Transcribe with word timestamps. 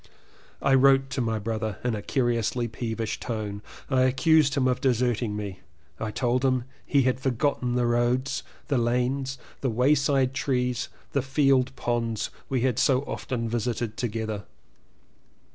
I 0.63 0.73
wrote 0.73 1.11
to 1.11 1.21
my 1.21 1.37
brother 1.37 1.77
in 1.83 1.93
a 1.93 2.01
curiously 2.01 2.67
peevish 2.67 3.19
tone. 3.19 3.61
I 3.87 4.01
accused 4.05 4.55
him 4.55 4.67
of 4.67 4.81
deserting 4.81 5.35
me. 5.35 5.59
I 5.99 6.09
told 6.09 6.43
him 6.43 6.63
he 6.83 7.03
had 7.03 7.19
forgotten 7.19 7.75
the 7.75 7.85
roads, 7.85 8.41
the 8.67 8.79
lanes, 8.79 9.37
the 9.59 9.69
wayside 9.69 10.33
trees, 10.33 10.89
the 11.11 11.21
field 11.21 11.75
ponds 11.75 12.31
we 12.49 12.61
240 12.61 12.61
LLEWELLYN 12.63 12.75
POWYS 12.75 12.79
had 12.79 12.79
so 13.23 13.33
often 13.35 13.47
visited 13.47 13.95
together. 13.95 14.45